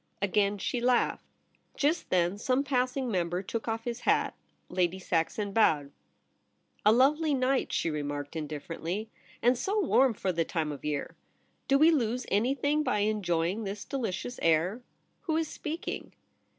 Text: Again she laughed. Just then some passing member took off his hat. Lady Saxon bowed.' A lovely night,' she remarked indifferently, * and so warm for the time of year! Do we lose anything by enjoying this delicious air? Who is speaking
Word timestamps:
Again 0.19 0.57
she 0.57 0.81
laughed. 0.81 1.23
Just 1.77 2.09
then 2.09 2.39
some 2.39 2.63
passing 2.63 3.11
member 3.11 3.43
took 3.43 3.67
off 3.67 3.83
his 3.83 3.99
hat. 3.99 4.33
Lady 4.67 4.97
Saxon 4.97 5.53
bowed.' 5.53 5.91
A 6.87 6.91
lovely 6.91 7.35
night,' 7.35 7.71
she 7.71 7.91
remarked 7.91 8.35
indifferently, 8.35 9.11
* 9.25 9.41
and 9.43 9.55
so 9.55 9.79
warm 9.79 10.15
for 10.15 10.31
the 10.31 10.43
time 10.43 10.71
of 10.71 10.83
year! 10.83 11.15
Do 11.67 11.77
we 11.77 11.91
lose 11.91 12.25
anything 12.31 12.81
by 12.81 13.01
enjoying 13.01 13.63
this 13.63 13.85
delicious 13.85 14.39
air? 14.41 14.81
Who 15.25 15.37
is 15.37 15.47
speaking 15.47 16.13